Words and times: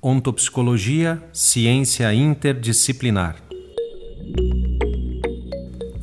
Ontopsicologia, 0.00 1.22
ciência 1.32 2.12
interdisciplinar. 2.14 3.36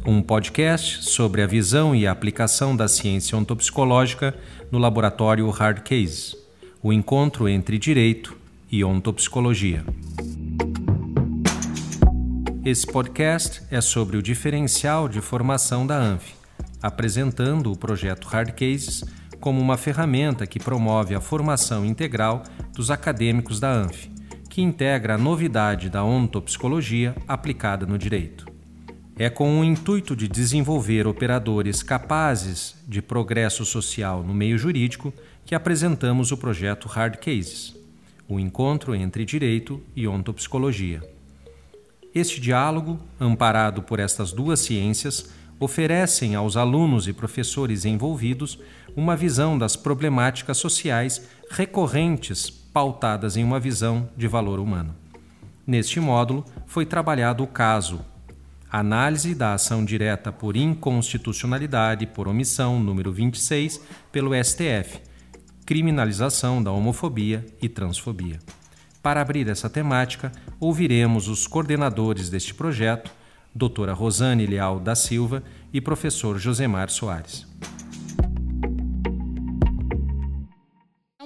Um 0.05 0.21
podcast 0.21 1.09
sobre 1.09 1.41
a 1.41 1.47
visão 1.47 1.95
e 1.95 2.05
a 2.05 2.11
aplicação 2.11 2.75
da 2.75 2.87
ciência 2.87 3.37
ontopsicológica 3.37 4.35
no 4.71 4.77
laboratório 4.77 5.49
Hard 5.49 5.81
Case, 5.81 6.37
o 6.83 6.93
encontro 6.93 7.49
entre 7.49 7.79
direito 7.79 8.37
e 8.71 8.83
ontopsicologia. 8.83 9.83
Esse 12.63 12.85
podcast 12.87 13.61
é 13.69 13.79
sobre 13.79 14.17
o 14.17 14.21
diferencial 14.21 15.07
de 15.07 15.21
formação 15.21 15.85
da 15.85 15.97
ANF, 15.97 16.33
apresentando 16.81 17.71
o 17.71 17.77
projeto 17.77 18.27
Hard 18.27 18.51
Cases 18.51 19.03
como 19.45 19.61
uma 19.61 19.77
ferramenta 19.77 20.47
que 20.47 20.57
promove 20.57 21.13
a 21.13 21.21
formação 21.21 21.85
integral 21.85 22.41
dos 22.73 22.89
acadêmicos 22.89 23.59
da 23.59 23.71
ANF, 23.71 24.09
que 24.49 24.59
integra 24.59 25.13
a 25.13 25.17
novidade 25.19 25.87
da 25.87 26.03
ontopsicologia 26.03 27.15
aplicada 27.27 27.85
no 27.85 27.95
direito. 27.95 28.47
É 29.15 29.29
com 29.29 29.59
o 29.59 29.63
intuito 29.63 30.15
de 30.15 30.27
desenvolver 30.27 31.05
operadores 31.05 31.83
capazes 31.83 32.75
de 32.87 33.03
progresso 33.03 33.63
social 33.65 34.23
no 34.23 34.33
meio 34.33 34.57
jurídico 34.57 35.13
que 35.45 35.53
apresentamos 35.53 36.31
o 36.31 36.37
projeto 36.37 36.87
Hard 36.87 37.17
Cases, 37.17 37.75
o 38.27 38.39
encontro 38.39 38.95
entre 38.95 39.23
direito 39.25 39.79
e 39.95 40.07
ontopsicologia. 40.07 41.07
Este 42.15 42.41
diálogo, 42.41 42.99
amparado 43.19 43.83
por 43.83 43.99
estas 43.99 44.31
duas 44.31 44.61
ciências, 44.61 45.29
oferecem 45.59 46.35
aos 46.35 46.57
alunos 46.57 47.07
e 47.07 47.13
professores 47.13 47.85
envolvidos 47.85 48.59
uma 48.95 49.15
visão 49.15 49.57
das 49.57 49.75
problemáticas 49.75 50.57
sociais 50.57 51.27
recorrentes 51.49 52.49
pautadas 52.49 53.37
em 53.37 53.43
uma 53.43 53.59
visão 53.59 54.09
de 54.15 54.27
valor 54.27 54.59
humano. 54.59 54.95
Neste 55.65 55.99
módulo 55.99 56.45
foi 56.65 56.85
trabalhado 56.85 57.43
o 57.43 57.47
caso 57.47 58.03
Análise 58.77 59.33
da 59.33 59.53
ação 59.53 59.85
direta 59.85 60.33
por 60.33 60.57
inconstitucionalidade 60.57 62.05
por 62.05 62.27
omissão 62.27 62.77
número 62.77 63.09
26 63.09 63.79
pelo 64.11 64.31
STF. 64.43 64.99
Criminalização 65.65 66.61
da 66.61 66.73
homofobia 66.73 67.45
e 67.61 67.69
transfobia. 67.69 68.37
Para 69.01 69.21
abrir 69.21 69.47
essa 69.47 69.69
temática, 69.69 70.29
ouviremos 70.59 71.29
os 71.29 71.47
coordenadores 71.47 72.29
deste 72.29 72.53
projeto, 72.53 73.09
doutora 73.53 73.93
Rosane 73.93 74.45
Leal 74.45 74.77
da 74.77 74.93
Silva 74.93 75.41
e 75.71 75.79
professor 75.79 76.37
Josemar 76.37 76.89
Soares. 76.89 77.47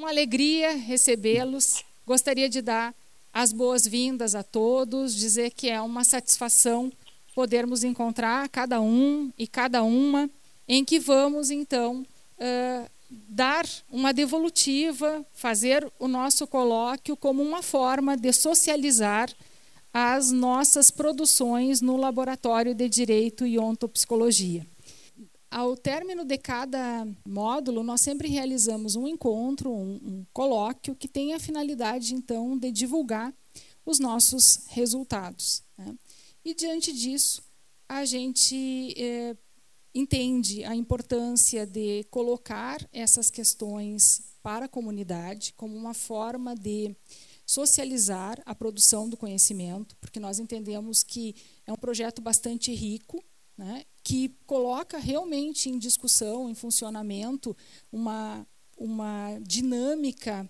Alegria 0.10 0.76
recebê-los. 0.76 1.84
Gostaria 2.06 2.50
de 2.50 2.62
dar 2.62 2.94
as 3.34 3.54
boas-vindas 3.54 4.36
a 4.36 4.44
todos, 4.44 5.16
dizer 5.16 5.52
que 5.52 5.70
é 5.70 5.80
uma 5.80 6.04
satisfação 6.04 6.92
podermos 7.36 7.84
encontrar 7.84 8.50
cada 8.50 8.82
um 8.82 9.32
e 9.38 9.48
cada 9.48 9.84
uma 9.84 10.30
em 10.68 10.84
que 10.84 11.00
vamos 11.00 11.50
então 11.52 12.06
uh, 12.38 12.90
dar 13.10 13.66
uma 13.90 14.12
devolutiva, 14.12 15.26
fazer 15.34 15.90
o 15.98 16.08
nosso 16.08 16.46
colóquio 16.46 17.16
como 17.16 17.42
uma 17.42 17.62
forma 17.62 18.18
de 18.18 18.34
socializar 18.34 19.32
as 19.94 20.32
nossas 20.32 20.92
produções 20.92 21.82
no 21.82 21.98
Laboratório 21.98 22.76
de 22.76 22.88
Direito 22.88 23.46
e 23.48 23.58
Ontopsicologia. 23.58 24.66
Ao 25.52 25.76
término 25.76 26.24
de 26.24 26.38
cada 26.38 27.08
módulo, 27.26 27.84
nós 27.84 28.02
sempre 28.02 28.28
realizamos 28.28 28.96
um 28.96 29.08
encontro, 29.08 29.72
um, 29.72 29.96
um 29.96 30.26
colóquio, 30.32 30.96
que 30.96 31.08
tem 31.08 31.34
a 31.34 31.40
finalidade, 31.40 32.14
então, 32.14 32.58
de 32.58 32.72
divulgar 32.72 33.34
os 33.84 34.00
nossos 34.00 34.68
resultados. 34.68 35.64
Né? 35.78 35.96
E, 36.46 36.54
diante 36.54 36.94
disso, 36.94 37.42
a 37.88 38.06
gente 38.06 38.94
eh, 38.96 39.36
entende 39.94 40.64
a 40.64 40.76
importância 40.76 41.66
de 41.66 42.04
colocar 42.12 42.88
essas 42.94 43.32
questões 43.32 44.22
para 44.44 44.66
a 44.66 44.70
comunidade 44.70 45.54
como 45.54 45.76
uma 45.76 45.96
forma 45.96 46.56
de 46.56 46.96
socializar 47.46 48.40
a 48.46 48.54
produção 48.54 49.10
do 49.10 49.18
conhecimento, 49.18 49.96
porque 49.98 50.20
nós 50.20 50.38
entendemos 50.38 51.02
que 51.02 51.36
é 51.66 51.74
um 51.74 51.76
projeto 51.76 52.22
bastante 52.22 52.72
rico, 52.74 53.24
né, 53.60 53.84
que 54.02 54.30
coloca 54.46 54.98
realmente 54.98 55.70
em 55.70 55.78
discussão, 55.78 56.50
em 56.50 56.56
funcionamento, 56.56 57.56
uma, 57.92 58.48
uma 58.78 59.38
dinâmica 59.42 60.50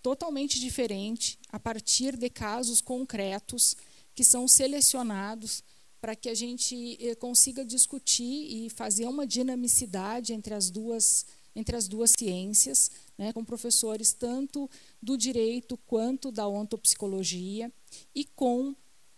totalmente 0.00 0.60
diferente 0.60 1.36
a 1.48 1.58
partir 1.58 2.16
de 2.16 2.30
casos 2.30 2.80
concretos 2.80 3.74
que 4.14 4.22
são 4.22 4.46
selecionados 4.46 5.64
para 6.00 6.14
que 6.14 6.28
a 6.28 6.34
gente 6.34 6.96
eh, 7.00 7.16
consiga 7.16 7.64
discutir 7.64 8.22
e 8.24 8.70
fazer 8.70 9.08
uma 9.08 9.26
dinamicidade 9.26 10.32
entre 10.32 10.54
as 10.54 10.70
duas 10.70 11.26
entre 11.56 11.76
as 11.76 11.86
duas 11.86 12.10
ciências, 12.10 12.90
né, 13.16 13.32
com 13.32 13.44
professores 13.44 14.12
tanto 14.12 14.68
do 15.00 15.16
direito 15.16 15.76
quanto 15.86 16.32
da 16.32 16.48
ontopsicologia 16.48 17.72
e 18.12 18.24
com 18.24 18.74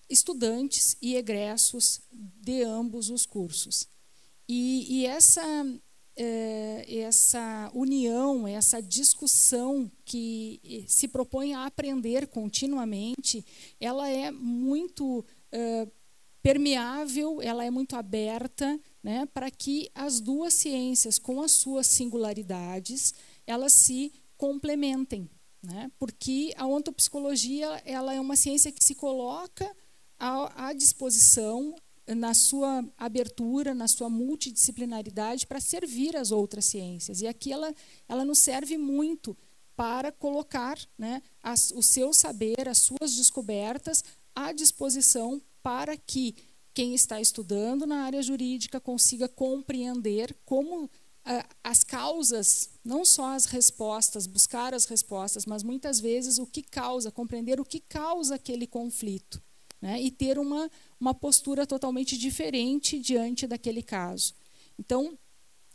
estudantes 0.08 0.96
e 1.00 1.16
egressos 1.16 2.00
de 2.12 2.62
ambos 2.62 3.10
os 3.10 3.26
cursos. 3.26 3.88
E, 4.48 5.00
e 5.00 5.06
essa 5.06 5.42
é, 6.16 7.00
essa 7.00 7.70
união, 7.74 8.48
essa 8.48 8.80
discussão 8.80 9.90
que 10.04 10.60
eh, 10.64 10.84
se 10.88 11.06
propõe 11.08 11.52
a 11.52 11.66
aprender 11.66 12.26
continuamente, 12.28 13.44
ela 13.78 14.08
é 14.08 14.30
muito 14.30 15.22
é, 15.52 15.86
permeável, 16.42 17.42
ela 17.42 17.64
é 17.64 17.70
muito 17.70 17.96
aberta, 17.96 18.80
né, 19.02 19.26
para 19.26 19.50
que 19.50 19.90
as 19.94 20.18
duas 20.18 20.54
ciências, 20.54 21.18
com 21.18 21.42
as 21.42 21.52
suas 21.52 21.86
singularidades, 21.86 23.14
elas 23.46 23.74
se 23.74 24.12
complementem, 24.38 25.28
né? 25.62 25.90
Porque 25.98 26.52
a 26.56 26.66
ontopsicologia 26.66 27.82
ela 27.84 28.14
é 28.14 28.20
uma 28.20 28.36
ciência 28.36 28.72
que 28.72 28.84
se 28.84 28.94
coloca 28.94 29.74
à, 30.18 30.68
à 30.68 30.72
disposição 30.72 31.74
na 32.06 32.34
sua 32.34 32.84
abertura, 32.96 33.74
na 33.74 33.88
sua 33.88 34.08
multidisciplinaridade 34.08 35.46
para 35.46 35.60
servir 35.60 36.16
as 36.16 36.30
outras 36.30 36.66
ciências. 36.66 37.20
E 37.20 37.26
aqui 37.26 37.52
ela, 37.52 37.74
ela 38.08 38.24
nos 38.24 38.38
serve 38.38 38.78
muito 38.78 39.36
para 39.74 40.12
colocar 40.12 40.78
né, 40.96 41.20
as, 41.42 41.70
o 41.72 41.82
seu 41.82 42.12
saber, 42.12 42.68
as 42.68 42.78
suas 42.78 43.16
descobertas 43.16 44.04
à 44.34 44.52
disposição 44.52 45.42
para 45.62 45.96
que 45.96 46.34
quem 46.72 46.94
está 46.94 47.20
estudando 47.20 47.86
na 47.86 48.04
área 48.04 48.22
jurídica 48.22 48.78
consiga 48.80 49.28
compreender 49.28 50.36
como 50.44 50.88
as 51.64 51.82
causas, 51.82 52.70
não 52.84 53.04
só 53.04 53.34
as 53.34 53.46
respostas, 53.46 54.28
buscar 54.28 54.72
as 54.72 54.84
respostas, 54.84 55.44
mas 55.44 55.64
muitas 55.64 55.98
vezes 55.98 56.38
o 56.38 56.46
que 56.46 56.62
causa, 56.62 57.10
compreender 57.10 57.58
o 57.58 57.64
que 57.64 57.80
causa 57.80 58.36
aquele 58.36 58.66
conflito. 58.66 59.42
Né, 59.80 60.00
e 60.00 60.10
ter 60.10 60.38
uma, 60.38 60.70
uma 60.98 61.12
postura 61.12 61.66
totalmente 61.66 62.16
diferente 62.16 62.98
diante 62.98 63.46
daquele 63.46 63.82
caso. 63.82 64.34
Então, 64.78 65.18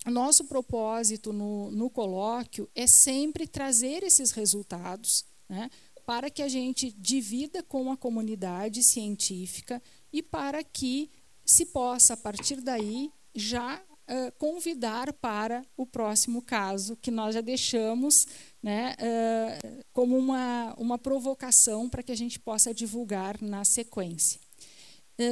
nosso 0.08 0.46
propósito 0.46 1.32
no, 1.32 1.70
no 1.70 1.90
colóquio 1.90 2.68
é 2.74 2.88
sempre 2.88 3.46
trazer 3.46 4.02
esses 4.02 4.32
resultados 4.32 5.24
né, 5.48 5.70
para 6.06 6.32
que 6.32 6.42
a 6.42 6.48
gente 6.48 6.92
divida 6.92 7.62
com 7.62 7.92
a 7.92 7.98
comunidade 7.98 8.82
científica 8.82 9.82
e 10.12 10.24
para 10.24 10.64
que 10.64 11.10
se 11.46 11.68
possa, 11.68 12.14
a 12.14 12.18
partir 12.18 12.62
daí, 12.62 13.12
já 13.36 13.82
uh, 14.10 14.32
convidar 14.38 15.14
para 15.14 15.64
o 15.76 15.86
próximo 15.86 16.42
caso, 16.42 16.96
que 16.96 17.12
nós 17.12 17.36
já 17.36 17.42
deixamos 17.42 18.28
né, 18.62 18.96
uh, 19.00 19.84
como 19.94 20.18
uma, 20.18 20.74
uma 20.78 20.98
provocação 20.98 21.90
para 21.90 22.04
que 22.04 22.12
a 22.12 22.18
gente 22.18 22.40
possa 22.40 22.74
divulgar 22.74 23.42
na 23.42 23.64
sequência. 23.64 24.40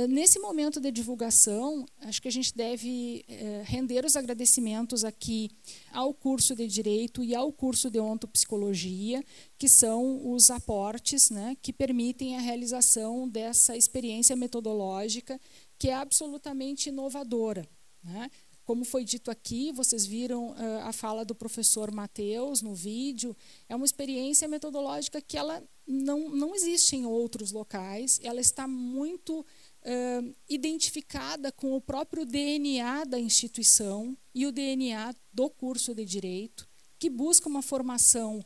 Nesse 0.07 0.38
momento 0.38 0.80
de 0.80 0.92
divulgação, 0.92 1.83
acho 2.01 2.21
que 2.21 2.27
a 2.27 2.31
gente 2.31 2.56
deve 2.56 3.25
render 3.63 4.06
os 4.06 4.16
agradecimentos 4.16 5.04
aqui 5.04 5.50
ao 5.92 6.13
curso 6.13 6.56
de 6.56 6.68
Direito 6.68 7.24
e 7.24 7.33
ao 7.33 7.51
curso 7.51 7.89
de 7.89 8.00
Ontopsicologia, 8.00 9.24
que 9.57 9.68
são 9.68 10.31
os 10.31 10.51
aportes 10.51 11.31
né, 11.31 11.57
que 11.60 11.74
permitem 11.74 12.38
a 12.38 12.39
realização 12.39 13.27
dessa 13.27 13.75
experiência 13.75 14.36
metodológica 14.36 15.42
que 15.80 15.88
é 15.89 15.95
absolutamente 15.95 16.89
inovadora. 16.89 17.66
Né? 18.04 18.30
Como 18.69 18.86
foi 18.86 19.04
dito 19.04 19.31
aqui, 19.31 19.71
vocês 19.71 20.06
viram 20.06 20.54
a 20.83 20.94
fala 20.94 21.25
do 21.25 21.33
professor 21.33 21.92
Matheus 21.92 22.62
no 22.62 22.75
vídeo, 22.75 23.36
é 23.68 23.75
uma 23.75 23.83
experiência 23.83 24.48
metodológica 24.48 25.19
que 25.19 25.36
ela 25.36 25.68
não, 25.88 26.30
não 26.30 26.54
existe 26.54 26.95
em 26.95 27.04
outros 27.04 27.51
locais, 27.51 28.19
ela 28.21 28.39
está 28.39 28.68
muito 28.68 29.39
uh, 29.39 30.36
identificada 30.48 31.51
com 31.51 31.75
o 31.75 31.81
próprio 31.81 32.27
DNA 32.27 33.06
da 33.06 33.19
instituição 33.19 34.16
e 34.36 34.45
o 34.45 34.51
DNA 34.51 35.16
do 35.33 35.50
curso 35.50 35.95
de 35.95 36.06
direito. 36.06 36.69
que 37.00 37.10
busca 37.10 37.50
uma 37.50 37.63
formação 37.63 38.39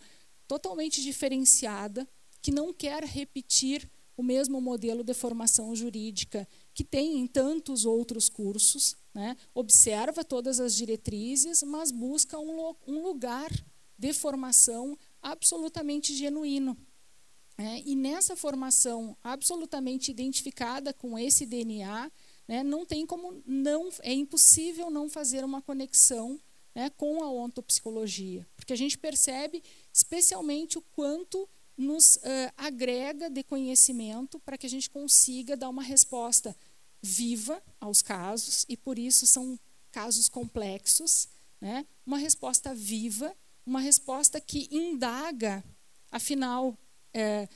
totalmente 0.47 1.01
diferenciada, 1.01 2.07
que 2.41 2.49
não 2.49 2.71
quer 2.71 3.03
repetir 3.03 3.91
o 4.15 4.23
mesmo 4.23 4.61
modelo 4.61 5.03
de 5.03 5.13
formação 5.13 5.75
jurídica 5.75 6.47
que 6.73 6.83
tem 6.83 7.19
em 7.19 7.27
tantos 7.27 7.85
outros 7.85 8.29
cursos, 8.29 8.95
né? 9.13 9.37
observa 9.53 10.23
todas 10.23 10.59
as 10.59 10.75
diretrizes, 10.75 11.61
mas 11.63 11.91
busca 11.91 12.39
um, 12.39 12.75
um 12.87 13.03
lugar 13.03 13.51
de 13.97 14.11
formação 14.13 14.97
absolutamente 15.21 16.15
genuíno. 16.15 16.77
É, 17.57 17.81
e 17.85 17.95
nessa 17.95 18.35
formação 18.35 19.15
absolutamente 19.23 20.09
identificada 20.09 20.91
com 20.91 21.17
esse 21.17 21.45
DNA, 21.45 22.11
né, 22.47 22.63
não 22.63 22.85
tem 22.85 23.05
como 23.05 23.41
não, 23.45 23.89
é 24.01 24.11
impossível 24.11 24.89
não 24.89 25.07
fazer 25.07 25.45
uma 25.45 25.61
conexão 25.61 26.39
né, 26.73 26.89
com 26.89 27.23
a 27.23 27.31
ontopsicologia, 27.31 28.47
porque 28.55 28.73
a 28.73 28.75
gente 28.75 28.97
percebe 28.97 29.63
especialmente 29.93 30.79
o 30.79 30.81
quanto 30.81 31.47
nos 31.83 32.15
uh, 32.15 32.19
agrega 32.57 33.29
de 33.29 33.43
conhecimento 33.43 34.39
para 34.39 34.57
que 34.57 34.65
a 34.65 34.69
gente 34.69 34.89
consiga 34.89 35.55
dar 35.55 35.69
uma 35.69 35.83
resposta 35.83 36.55
viva 37.01 37.61
aos 37.79 38.01
casos, 38.01 38.65
e 38.69 38.77
por 38.77 38.97
isso 38.97 39.27
são 39.27 39.59
casos 39.91 40.29
complexos, 40.29 41.27
né? 41.59 41.85
uma 42.05 42.17
resposta 42.17 42.73
viva, 42.73 43.35
uma 43.65 43.81
resposta 43.81 44.39
que 44.39 44.67
indaga, 44.71 45.63
afinal, 46.09 46.77
é, 47.13 47.47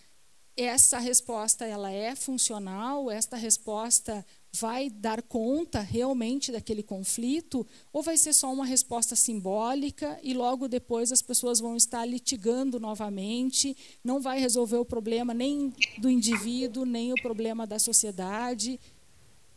essa 0.56 0.98
resposta 0.98 1.66
ela 1.66 1.92
é 1.92 2.16
funcional, 2.16 3.10
esta 3.10 3.38
resposta 3.38 4.26
vai 4.59 4.89
dar 4.89 5.21
conta 5.21 5.80
realmente 5.81 6.51
daquele 6.51 6.81
conflito 6.81 7.65
ou 7.94 8.01
vai 8.01 8.18
ser 8.18 8.33
só 8.33 8.51
uma 8.51 8.65
resposta 8.65 9.15
simbólica 9.15 10.19
e 10.24 10.33
logo 10.33 10.68
depois 10.68 11.12
as 11.12 11.21
pessoas 11.21 11.59
vão 11.59 11.75
estar 11.75 12.06
litigando 12.06 12.80
novamente, 12.80 13.75
não 14.04 14.19
vai 14.19 14.39
resolver 14.39 14.77
o 14.77 14.86
problema 14.86 15.33
nem 15.33 15.74
do 16.00 16.09
indivíduo, 16.09 16.86
nem 16.86 17.13
o 17.13 17.21
problema 17.21 17.68
da 17.68 17.77
sociedade. 17.77 18.80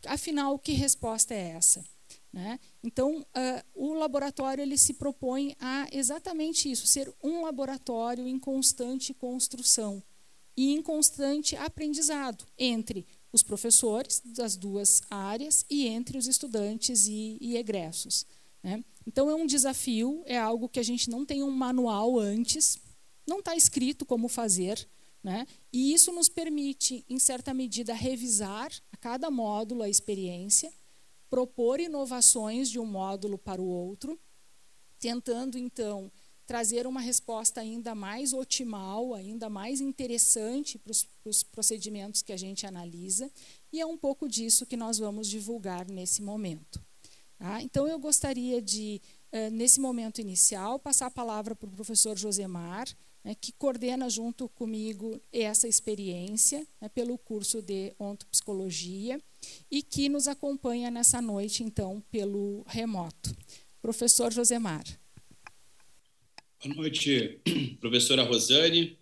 Afinal, 0.05 0.57
que 0.59 0.73
resposta 0.73 1.33
é 1.33 1.49
essa? 1.49 1.83
Né? 2.31 2.59
Então, 2.83 3.19
uh, 3.19 3.63
o 3.73 3.93
laboratório 3.93 4.61
ele 4.61 4.77
se 4.77 4.93
propõe 4.93 5.55
a 5.59 5.87
exatamente 5.91 6.71
isso, 6.71 6.87
ser 6.87 7.13
um 7.21 7.43
laboratório 7.43 8.27
em 8.27 8.39
constante 8.39 9.13
construção 9.13 10.01
e 10.55 10.71
em 10.73 10.81
constante 10.81 11.55
aprendizado 11.55 12.45
entre 12.57 13.05
os 13.31 13.41
professores 13.41 14.21
das 14.25 14.55
duas 14.55 15.01
áreas 15.09 15.65
e 15.69 15.87
entre 15.87 16.17
os 16.17 16.27
estudantes 16.27 17.07
e, 17.07 17.37
e 17.39 17.57
egressos. 17.57 18.25
Né? 18.61 18.83
Então, 19.07 19.29
é 19.29 19.35
um 19.35 19.45
desafio, 19.45 20.21
é 20.25 20.37
algo 20.37 20.69
que 20.69 20.79
a 20.79 20.83
gente 20.83 21.09
não 21.09 21.25
tem 21.25 21.41
um 21.41 21.51
manual 21.51 22.19
antes, 22.19 22.77
não 23.27 23.39
está 23.39 23.55
escrito 23.55 24.05
como 24.05 24.27
fazer, 24.27 24.87
né? 25.23 25.47
e 25.71 25.93
isso 25.93 26.11
nos 26.11 26.27
permite, 26.27 27.05
em 27.07 27.19
certa 27.19 27.53
medida, 27.53 27.93
revisar 27.93 28.71
a 28.91 28.97
cada 28.97 29.31
módulo 29.31 29.83
a 29.83 29.89
experiência, 29.89 30.71
propor 31.29 31.79
inovações 31.79 32.69
de 32.69 32.79
um 32.79 32.85
módulo 32.85 33.37
para 33.37 33.61
o 33.61 33.65
outro, 33.65 34.19
tentando, 34.99 35.57
então, 35.57 36.11
trazer 36.51 36.85
uma 36.85 36.99
resposta 36.99 37.61
ainda 37.61 37.95
mais 37.95 38.33
otimal, 38.33 39.13
ainda 39.13 39.49
mais 39.49 39.79
interessante 39.79 40.77
para 40.77 40.91
os 41.23 41.43
procedimentos 41.43 42.21
que 42.21 42.33
a 42.33 42.37
gente 42.37 42.67
analisa, 42.67 43.31
e 43.71 43.79
é 43.79 43.85
um 43.85 43.97
pouco 43.97 44.27
disso 44.27 44.65
que 44.65 44.75
nós 44.75 44.97
vamos 44.97 45.29
divulgar 45.29 45.87
nesse 45.87 46.21
momento. 46.21 46.83
Tá? 47.39 47.61
Então, 47.61 47.87
eu 47.87 47.97
gostaria 47.97 48.61
de, 48.61 49.01
eh, 49.31 49.49
nesse 49.49 49.79
momento 49.79 50.19
inicial, 50.19 50.77
passar 50.77 51.05
a 51.05 51.09
palavra 51.09 51.55
para 51.55 51.69
o 51.69 51.71
professor 51.71 52.17
Josemar, 52.17 52.85
né, 53.23 53.33
que 53.33 53.53
coordena 53.53 54.09
junto 54.09 54.49
comigo 54.49 55.21
essa 55.31 55.69
experiência 55.69 56.67
né, 56.81 56.89
pelo 56.89 57.17
curso 57.17 57.61
de 57.61 57.93
ontopsicologia 57.97 59.21
e 59.71 59.81
que 59.81 60.09
nos 60.09 60.27
acompanha 60.27 60.91
nessa 60.91 61.21
noite, 61.21 61.63
então, 61.63 62.03
pelo 62.11 62.65
remoto. 62.67 63.33
Professor 63.81 64.33
Josemar. 64.33 64.83
Boa 66.63 66.75
noite, 66.75 67.39
professora 67.81 68.21
Rosane. 68.21 68.95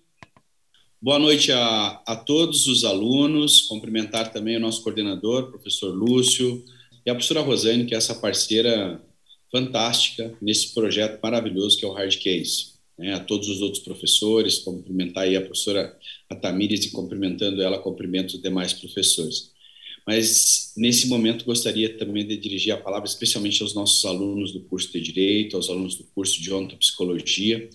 Boa 1.02 1.20
noite 1.20 1.52
a, 1.52 2.02
a 2.08 2.16
todos 2.16 2.68
os 2.68 2.86
alunos. 2.86 3.64
Cumprimentar 3.64 4.32
também 4.32 4.56
o 4.56 4.62
nosso 4.62 4.82
coordenador, 4.82 5.50
professor 5.50 5.94
Lúcio, 5.94 6.64
e 7.06 7.10
a 7.10 7.14
professora 7.14 7.42
Rosane, 7.42 7.86
que 7.86 7.94
é 7.94 7.98
essa 7.98 8.16
parceira 8.16 9.04
fantástica 9.52 10.34
nesse 10.42 10.74
projeto 10.74 11.20
maravilhoso 11.22 11.78
que 11.78 11.84
é 11.84 11.88
o 11.90 11.92
Hard 11.92 12.16
Case. 12.16 12.76
Né? 12.98 13.14
A 13.14 13.20
todos 13.20 13.50
os 13.50 13.60
outros 13.60 13.84
professores, 13.84 14.60
cumprimentar 14.60 15.24
aí 15.24 15.36
a 15.36 15.42
professora 15.42 15.98
Atamires 16.30 16.86
e 16.86 16.92
cumprimentando 16.92 17.62
ela, 17.62 17.78
cumprimento 17.78 18.36
os 18.36 18.42
demais 18.42 18.72
professores. 18.72 19.49
Mas, 20.10 20.74
nesse 20.76 21.08
momento, 21.08 21.46
gostaria 21.46 21.96
também 21.96 22.26
de 22.26 22.36
dirigir 22.36 22.74
a 22.74 22.78
palavra 22.78 23.08
especialmente 23.08 23.62
aos 23.62 23.76
nossos 23.76 24.04
alunos 24.06 24.52
do 24.52 24.62
curso 24.62 24.92
de 24.92 25.00
Direito, 25.00 25.56
aos 25.56 25.70
alunos 25.70 25.94
do 25.94 26.04
curso 26.04 26.42
de 26.42 26.52
Ontopsicologia, 26.52 27.70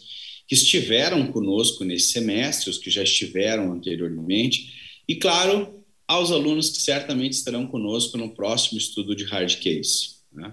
que 0.48 0.56
estiveram 0.56 1.30
conosco 1.30 1.84
nesse 1.84 2.08
semestre, 2.08 2.70
os 2.70 2.76
que 2.76 2.90
já 2.90 3.04
estiveram 3.04 3.72
anteriormente, 3.72 4.74
e, 5.08 5.14
claro, 5.14 5.80
aos 6.08 6.32
alunos 6.32 6.70
que 6.70 6.82
certamente 6.82 7.34
estarão 7.34 7.68
conosco 7.68 8.18
no 8.18 8.34
próximo 8.34 8.78
estudo 8.78 9.14
de 9.14 9.22
hard 9.22 9.54
case. 9.60 10.16
Né? 10.32 10.52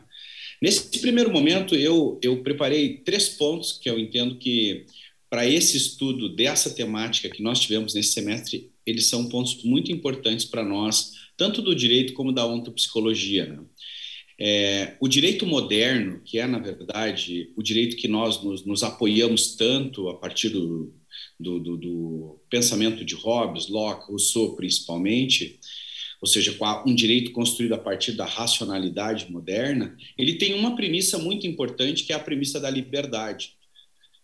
Nesse 0.62 1.00
primeiro 1.00 1.32
momento, 1.32 1.74
eu, 1.74 2.20
eu 2.22 2.44
preparei 2.44 2.98
três 2.98 3.28
pontos 3.28 3.74
que 3.74 3.90
eu 3.90 3.98
entendo 3.98 4.38
que, 4.38 4.86
para 5.32 5.48
esse 5.48 5.78
estudo 5.78 6.30
dessa 6.30 6.70
temática 6.70 7.28
que 7.28 7.42
nós 7.42 7.60
tivemos 7.60 7.96
nesse 7.96 8.12
semestre, 8.12 8.70
eles 8.86 9.08
são 9.08 9.28
pontos 9.28 9.64
muito 9.64 9.92
importantes 9.92 10.46
para 10.46 10.64
nós 10.64 11.21
tanto 11.42 11.60
do 11.60 11.74
direito 11.74 12.14
como 12.14 12.32
da 12.32 12.46
ontopsicologia. 12.46 13.48
Né? 13.48 13.64
É, 14.40 14.96
o 15.02 15.08
direito 15.08 15.44
moderno, 15.44 16.22
que 16.24 16.38
é, 16.38 16.46
na 16.46 16.60
verdade, 16.60 17.52
o 17.58 17.64
direito 17.64 17.96
que 17.96 18.08
nós 18.08 18.44
nos, 18.44 18.64
nos 18.64 18.84
apoiamos 18.84 19.56
tanto 19.56 20.08
a 20.08 20.16
partir 20.20 20.50
do, 20.50 20.94
do, 21.40 21.60
do, 21.60 21.78
do, 21.78 22.42
pensamento 22.48 23.04
de 23.04 23.16
Hobbes, 23.16 23.70
Locke, 23.70 24.12
Rousseau, 24.12 24.56
principalmente, 24.56 25.60
ou 26.22 26.28
seja, 26.28 26.56
um 26.86 26.94
direito 26.94 27.32
construído 27.32 27.74
a 27.74 27.80
partir 27.80 28.12
da 28.12 28.26
racionalidade 28.26 29.32
moderna, 29.32 29.98
ele 30.16 30.36
tem 30.36 30.54
uma 30.54 30.76
premissa 30.76 31.18
muito 31.18 31.48
importante, 31.48 32.04
que 32.04 32.14
é 32.14 32.16
a 32.16 32.20
premissa 32.20 32.60
da 32.60 32.70
liberdade, 32.70 33.56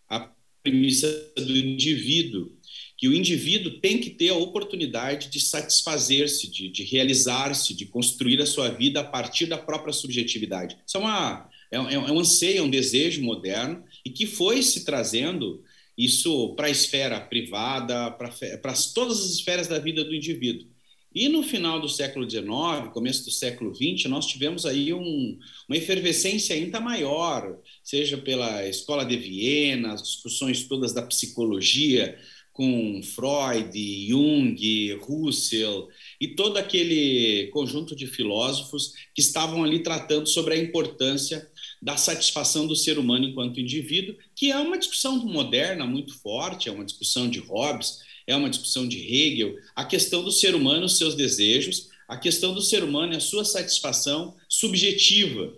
a 0.08 0.32
premissa 0.62 1.32
do 1.36 1.56
indivíduo, 1.56 2.56
que 2.98 3.06
o 3.06 3.14
indivíduo 3.14 3.78
tem 3.78 3.98
que 3.98 4.10
ter 4.10 4.30
a 4.30 4.34
oportunidade 4.34 5.30
de 5.30 5.38
satisfazer-se, 5.38 6.50
de, 6.50 6.68
de 6.68 6.82
realizar-se, 6.82 7.72
de 7.72 7.86
construir 7.86 8.42
a 8.42 8.46
sua 8.46 8.70
vida 8.70 8.98
a 8.98 9.04
partir 9.04 9.46
da 9.46 9.56
própria 9.56 9.92
subjetividade. 9.92 10.76
Isso 10.84 10.96
é, 10.96 11.00
uma, 11.00 11.48
é, 11.70 11.76
é, 11.76 11.94
é 11.94 11.98
um 11.98 12.18
anseio, 12.18 12.58
é 12.58 12.62
um 12.62 12.68
desejo 12.68 13.22
moderno 13.22 13.84
e 14.04 14.10
que 14.10 14.26
foi 14.26 14.62
se 14.64 14.84
trazendo 14.84 15.62
isso 15.96 16.54
para 16.56 16.66
a 16.66 16.70
esfera 16.70 17.20
privada, 17.20 18.10
para 18.10 18.74
todas 18.92 19.20
as 19.20 19.30
esferas 19.30 19.68
da 19.68 19.78
vida 19.78 20.04
do 20.04 20.14
indivíduo. 20.14 20.66
E 21.14 21.28
no 21.28 21.42
final 21.42 21.80
do 21.80 21.88
século 21.88 22.28
XIX, 22.28 22.92
começo 22.92 23.24
do 23.24 23.30
século 23.30 23.74
XX, 23.74 24.08
nós 24.10 24.26
tivemos 24.26 24.66
aí 24.66 24.92
um, 24.92 25.38
uma 25.68 25.76
efervescência 25.76 26.54
ainda 26.54 26.80
maior, 26.80 27.58
seja 27.82 28.18
pela 28.18 28.66
Escola 28.68 29.04
de 29.04 29.16
Viena, 29.16 29.94
as 29.94 30.02
discussões 30.02 30.64
todas 30.64 30.92
da 30.92 31.02
psicologia, 31.02 32.18
com 32.58 33.00
Freud, 33.04 33.70
Jung, 34.08 34.92
Russell 34.94 35.88
e 36.20 36.26
todo 36.26 36.56
aquele 36.56 37.46
conjunto 37.52 37.94
de 37.94 38.04
filósofos 38.08 38.94
que 39.14 39.20
estavam 39.20 39.62
ali 39.62 39.78
tratando 39.80 40.28
sobre 40.28 40.54
a 40.54 40.58
importância 40.58 41.48
da 41.80 41.96
satisfação 41.96 42.66
do 42.66 42.74
ser 42.74 42.98
humano 42.98 43.26
enquanto 43.26 43.60
indivíduo, 43.60 44.16
que 44.34 44.50
é 44.50 44.58
uma 44.58 44.76
discussão 44.76 45.24
moderna 45.24 45.86
muito 45.86 46.18
forte, 46.18 46.68
é 46.68 46.72
uma 46.72 46.84
discussão 46.84 47.30
de 47.30 47.38
Hobbes, 47.38 48.00
é 48.26 48.34
uma 48.34 48.50
discussão 48.50 48.88
de 48.88 48.98
Hegel, 48.98 49.54
a 49.76 49.84
questão 49.84 50.24
do 50.24 50.32
ser 50.32 50.56
humano, 50.56 50.88
seus 50.88 51.14
desejos, 51.14 51.90
a 52.08 52.16
questão 52.16 52.52
do 52.52 52.60
ser 52.60 52.82
humano 52.82 53.12
e 53.12 53.16
a 53.18 53.20
sua 53.20 53.44
satisfação 53.44 54.34
subjetiva, 54.48 55.56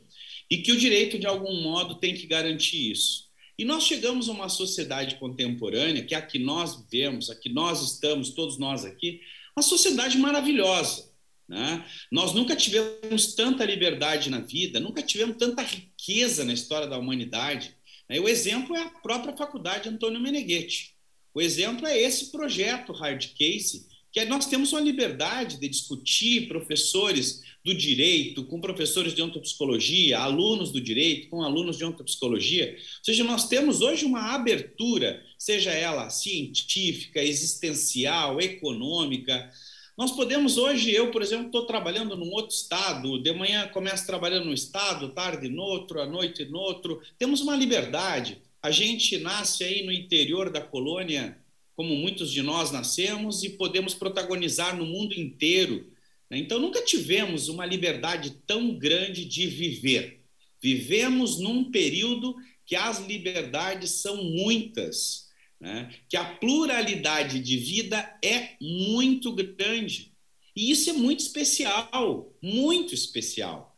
e 0.50 0.58
que 0.58 0.70
o 0.70 0.76
direito, 0.76 1.18
de 1.18 1.26
algum 1.26 1.62
modo, 1.62 1.94
tem 1.94 2.12
que 2.12 2.26
garantir 2.26 2.90
isso. 2.92 3.29
E 3.60 3.64
nós 3.66 3.82
chegamos 3.82 4.26
a 4.26 4.32
uma 4.32 4.48
sociedade 4.48 5.16
contemporânea, 5.16 6.02
que 6.02 6.14
é 6.14 6.18
a 6.18 6.22
que 6.22 6.38
nós 6.38 6.76
vivemos, 6.76 7.28
a 7.28 7.34
que 7.34 7.50
nós 7.50 7.82
estamos, 7.82 8.30
todos 8.30 8.56
nós 8.56 8.86
aqui, 8.86 9.20
uma 9.54 9.62
sociedade 9.62 10.16
maravilhosa. 10.16 11.12
Né? 11.46 11.84
Nós 12.10 12.32
nunca 12.32 12.56
tivemos 12.56 13.34
tanta 13.34 13.62
liberdade 13.66 14.30
na 14.30 14.40
vida, 14.40 14.80
nunca 14.80 15.02
tivemos 15.02 15.36
tanta 15.36 15.60
riqueza 15.60 16.42
na 16.42 16.54
história 16.54 16.88
da 16.88 16.96
humanidade. 16.96 17.76
Né? 18.08 18.18
O 18.18 18.30
exemplo 18.30 18.74
é 18.74 18.80
a 18.80 18.88
própria 18.88 19.36
faculdade 19.36 19.90
Antônio 19.90 20.20
Meneghetti. 20.20 20.96
O 21.34 21.42
exemplo 21.42 21.86
é 21.86 21.98
esse 22.00 22.32
projeto 22.32 22.94
Hard 22.94 23.26
Case, 23.38 23.89
que 24.12 24.24
nós 24.24 24.46
temos 24.46 24.72
uma 24.72 24.80
liberdade 24.80 25.58
de 25.58 25.68
discutir 25.68 26.48
professores 26.48 27.42
do 27.64 27.74
direito 27.74 28.44
com 28.44 28.60
professores 28.60 29.14
de 29.14 29.22
ontopsicologia, 29.22 30.18
alunos 30.18 30.72
do 30.72 30.80
direito 30.80 31.28
com 31.28 31.42
alunos 31.42 31.76
de 31.76 31.84
ontopsicologia. 31.84 32.74
Ou 32.76 33.04
seja, 33.04 33.22
nós 33.22 33.48
temos 33.48 33.80
hoje 33.80 34.04
uma 34.04 34.34
abertura, 34.34 35.22
seja 35.38 35.70
ela 35.70 36.10
científica, 36.10 37.22
existencial, 37.22 38.40
econômica. 38.40 39.50
Nós 39.96 40.10
podemos 40.10 40.56
hoje, 40.56 40.90
eu, 40.90 41.10
por 41.10 41.22
exemplo, 41.22 41.46
estou 41.46 41.66
trabalhando 41.66 42.16
num 42.16 42.32
outro 42.32 42.56
estado, 42.56 43.22
de 43.22 43.32
manhã 43.32 43.68
começo 43.68 44.06
trabalhando 44.06 44.46
no 44.46 44.54
estado, 44.54 45.10
tarde 45.10 45.48
no 45.48 45.62
outro, 45.62 46.00
à 46.00 46.06
noite 46.06 46.44
no 46.46 46.58
outro. 46.58 47.00
Temos 47.18 47.42
uma 47.42 47.54
liberdade. 47.54 48.38
A 48.62 48.70
gente 48.70 49.18
nasce 49.18 49.62
aí 49.62 49.84
no 49.84 49.92
interior 49.92 50.50
da 50.50 50.60
colônia 50.60 51.38
como 51.80 51.96
muitos 51.96 52.30
de 52.30 52.42
nós 52.42 52.70
nascemos, 52.70 53.42
e 53.42 53.48
podemos 53.48 53.94
protagonizar 53.94 54.76
no 54.76 54.84
mundo 54.84 55.18
inteiro. 55.18 55.90
Né? 56.28 56.36
Então, 56.36 56.58
nunca 56.58 56.84
tivemos 56.84 57.48
uma 57.48 57.64
liberdade 57.64 58.32
tão 58.46 58.74
grande 58.76 59.24
de 59.24 59.46
viver. 59.46 60.20
Vivemos 60.62 61.40
num 61.40 61.70
período 61.70 62.36
que 62.66 62.76
as 62.76 63.00
liberdades 63.06 63.92
são 63.92 64.22
muitas, 64.22 65.30
né? 65.58 65.90
que 66.06 66.18
a 66.18 66.34
pluralidade 66.34 67.40
de 67.40 67.56
vida 67.56 68.14
é 68.22 68.56
muito 68.60 69.32
grande. 69.32 70.12
E 70.54 70.70
isso 70.70 70.90
é 70.90 70.92
muito 70.92 71.20
especial, 71.20 72.30
muito 72.42 72.92
especial. 72.92 73.74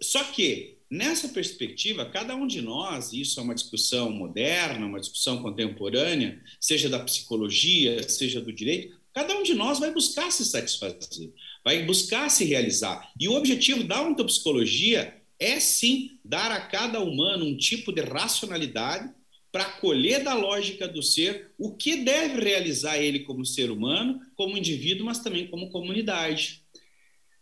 Só 0.00 0.24
que 0.24 0.75
Nessa 0.88 1.28
perspectiva, 1.28 2.06
cada 2.06 2.36
um 2.36 2.46
de 2.46 2.62
nós, 2.62 3.12
isso 3.12 3.40
é 3.40 3.42
uma 3.42 3.54
discussão 3.54 4.10
moderna, 4.10 4.86
uma 4.86 5.00
discussão 5.00 5.42
contemporânea, 5.42 6.40
seja 6.60 6.88
da 6.88 7.00
psicologia, 7.00 8.08
seja 8.08 8.40
do 8.40 8.52
direito, 8.52 8.96
cada 9.12 9.36
um 9.36 9.42
de 9.42 9.52
nós 9.52 9.80
vai 9.80 9.90
buscar 9.92 10.30
se 10.30 10.44
satisfazer, 10.44 11.32
vai 11.64 11.84
buscar 11.84 12.28
se 12.28 12.44
realizar. 12.44 13.10
E 13.18 13.26
o 13.26 13.34
objetivo 13.34 13.82
da 13.82 14.00
ontopsicologia 14.00 15.20
é 15.40 15.58
sim 15.58 16.18
dar 16.24 16.52
a 16.52 16.60
cada 16.60 17.00
humano 17.00 17.44
um 17.44 17.56
tipo 17.56 17.92
de 17.92 18.02
racionalidade 18.02 19.10
para 19.50 19.64
colher 19.64 20.22
da 20.22 20.34
lógica 20.34 20.86
do 20.86 21.02
ser 21.02 21.50
o 21.58 21.74
que 21.74 21.96
deve 21.96 22.40
realizar 22.40 22.98
ele 22.98 23.20
como 23.20 23.44
ser 23.44 23.70
humano, 23.70 24.20
como 24.36 24.56
indivíduo, 24.56 25.06
mas 25.06 25.18
também 25.18 25.48
como 25.48 25.70
comunidade. 25.70 26.62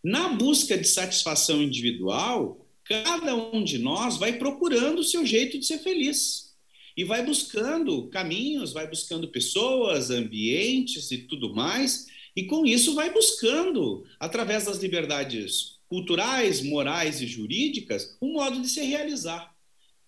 Na 0.02 0.28
busca 0.28 0.78
de 0.78 0.86
satisfação 0.86 1.60
individual, 1.60 2.63
cada 2.84 3.34
um 3.34 3.64
de 3.64 3.78
nós 3.78 4.16
vai 4.16 4.34
procurando 4.34 5.00
o 5.00 5.04
seu 5.04 5.24
jeito 5.24 5.58
de 5.58 5.66
ser 5.66 5.78
feliz. 5.78 6.54
E 6.96 7.02
vai 7.02 7.24
buscando 7.24 8.06
caminhos, 8.08 8.72
vai 8.72 8.88
buscando 8.88 9.28
pessoas, 9.28 10.10
ambientes 10.10 11.10
e 11.10 11.18
tudo 11.18 11.54
mais. 11.54 12.06
E 12.36 12.44
com 12.44 12.64
isso 12.64 12.94
vai 12.94 13.12
buscando, 13.12 14.04
através 14.18 14.66
das 14.66 14.78
liberdades 14.78 15.78
culturais, 15.88 16.62
morais 16.62 17.20
e 17.20 17.26
jurídicas, 17.26 18.16
um 18.20 18.32
modo 18.34 18.60
de 18.60 18.68
se 18.68 18.82
realizar. 18.82 19.54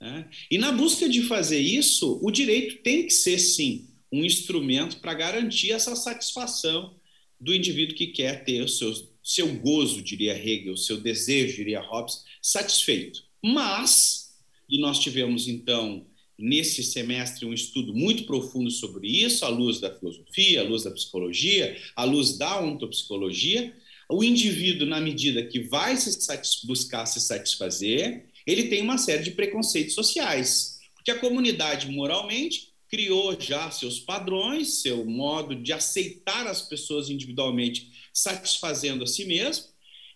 Né? 0.00 0.28
E 0.50 0.58
na 0.58 0.72
busca 0.72 1.08
de 1.08 1.22
fazer 1.22 1.60
isso, 1.60 2.18
o 2.22 2.30
direito 2.30 2.82
tem 2.82 3.04
que 3.04 3.12
ser, 3.12 3.38
sim, 3.38 3.88
um 4.12 4.24
instrumento 4.24 4.98
para 4.98 5.14
garantir 5.14 5.72
essa 5.72 5.96
satisfação 5.96 6.94
do 7.40 7.54
indivíduo 7.54 7.96
que 7.96 8.08
quer 8.08 8.44
ter 8.44 8.62
os 8.62 8.78
seus 8.78 9.08
seu 9.26 9.52
gozo, 9.56 10.00
diria 10.02 10.38
Hegel, 10.38 10.76
seu 10.76 10.98
desejo, 10.98 11.56
diria 11.56 11.80
Hobbes, 11.80 12.22
satisfeito. 12.46 13.24
Mas, 13.42 14.36
e 14.68 14.80
nós 14.80 15.00
tivemos 15.00 15.48
então 15.48 16.06
nesse 16.38 16.82
semestre 16.84 17.44
um 17.44 17.52
estudo 17.52 17.92
muito 17.92 18.24
profundo 18.24 18.70
sobre 18.70 19.08
isso, 19.08 19.44
à 19.44 19.48
luz 19.48 19.80
da 19.80 19.92
filosofia, 19.92 20.60
à 20.60 20.64
luz 20.64 20.84
da 20.84 20.92
psicologia, 20.92 21.76
à 21.96 22.04
luz 22.04 22.38
da 22.38 22.60
ontopsicologia, 22.60 23.74
o 24.08 24.22
indivíduo, 24.22 24.86
na 24.86 25.00
medida 25.00 25.44
que 25.44 25.60
vai 25.60 25.96
se 25.96 26.16
buscar 26.64 27.06
se 27.06 27.20
satisfazer, 27.20 28.26
ele 28.46 28.68
tem 28.68 28.80
uma 28.80 28.98
série 28.98 29.24
de 29.24 29.32
preconceitos 29.32 29.94
sociais, 29.94 30.78
porque 30.94 31.10
a 31.10 31.18
comunidade 31.18 31.90
moralmente 31.90 32.68
criou 32.88 33.38
já 33.40 33.68
seus 33.72 33.98
padrões, 33.98 34.82
seu 34.82 35.04
modo 35.04 35.56
de 35.56 35.72
aceitar 35.72 36.46
as 36.46 36.62
pessoas 36.62 37.10
individualmente 37.10 37.90
satisfazendo 38.12 39.02
a 39.02 39.06
si 39.08 39.24
mesmo, 39.24 39.64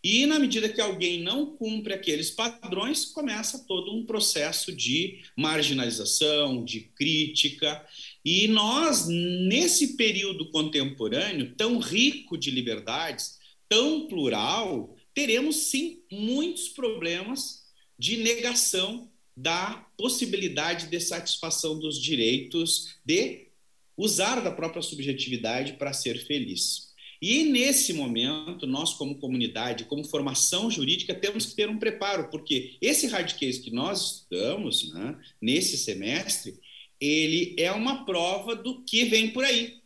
e 0.02 0.25
na 0.25 0.38
medida 0.38 0.69
que 0.69 0.80
alguém 0.80 1.23
não 1.23 1.54
cumpre 1.57 1.92
aqueles 1.92 2.30
padrões, 2.30 3.04
começa 3.04 3.66
todo 3.66 3.95
um 3.95 4.07
processo 4.07 4.73
de 4.73 5.21
marginalização, 5.37 6.64
de 6.64 6.80
crítica. 6.80 7.87
E 8.25 8.49
nós, 8.49 9.07
nesse 9.07 9.97
período 9.97 10.50
contemporâneo, 10.50 11.54
tão 11.54 11.78
rico 11.78 12.38
de 12.38 12.50
liberdades, 12.50 13.38
tão 13.69 14.09
plural, 14.09 14.97
teremos 15.12 15.57
sim 15.57 16.02
muitos 16.11 16.69
problemas 16.69 17.64
de 17.99 18.16
negação 18.16 19.11
da 19.37 19.87
possibilidade 19.97 20.87
de 20.87 20.99
satisfação 20.99 21.78
dos 21.78 22.00
direitos 22.00 22.97
de 23.04 23.49
usar 23.97 24.40
da 24.40 24.50
própria 24.50 24.80
subjetividade 24.80 25.75
para 25.75 25.92
ser 25.92 26.25
feliz. 26.25 26.89
E 27.20 27.44
nesse 27.44 27.92
momento, 27.92 28.66
nós, 28.66 28.94
como 28.94 29.16
comunidade, 29.16 29.84
como 29.84 30.04
formação 30.04 30.70
jurídica, 30.70 31.14
temos 31.14 31.44
que 31.46 31.54
ter 31.54 31.68
um 31.68 31.78
preparo, 31.78 32.30
porque 32.30 32.76
esse 32.80 33.06
hard 33.08 33.34
case 33.34 33.60
que 33.60 33.70
nós 33.70 34.22
estudamos 34.22 34.90
né, 34.94 35.18
nesse 35.40 35.76
semestre, 35.76 36.58
ele 36.98 37.54
é 37.58 37.70
uma 37.72 38.06
prova 38.06 38.56
do 38.56 38.82
que 38.84 39.04
vem 39.04 39.30
por 39.30 39.44
aí. 39.44 39.80